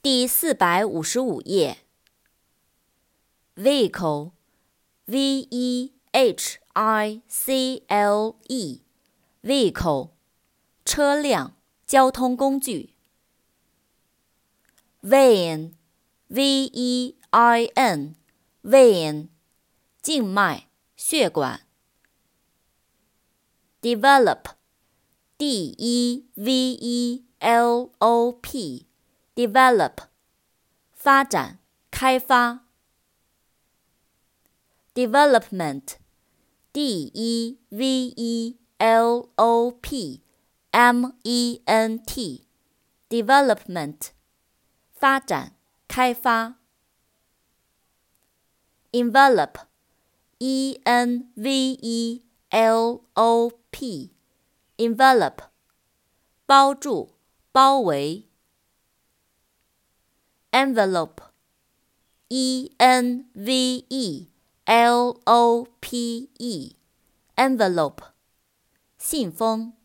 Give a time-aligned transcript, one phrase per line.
[0.00, 1.78] 第四百五十五页。
[3.56, 5.18] vehicle，v
[5.50, 10.10] e h i c l e，vehicle，
[10.84, 12.94] 车辆、交通工具。
[15.02, 16.42] vein，v
[16.72, 19.28] e i n，vein，
[20.00, 21.62] 静脉、血管。
[23.82, 28.87] develop，d e v e l o p。
[29.38, 30.00] develop，
[30.90, 31.60] 发展、
[31.92, 32.66] 开发。
[34.94, 40.24] development，d e v e l o p
[40.72, 44.08] m e n t，development，
[44.90, 45.54] 发展、
[45.86, 46.56] 开发。
[48.90, 53.86] envelope，e e n v e l o p
[54.76, 55.44] e n v e l o p
[56.44, 57.14] 包住、
[57.52, 58.27] 包围。
[60.58, 61.20] envelope,
[62.28, 64.28] e n v e
[64.64, 66.76] l o p e,
[67.36, 68.02] envelope，
[68.98, 69.77] 信封。